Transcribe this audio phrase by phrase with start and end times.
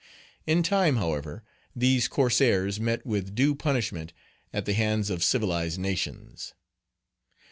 [0.47, 1.43] In time, however,
[1.75, 4.13] these corsairs met with due punishment
[4.51, 6.55] at the hands of civilized nations.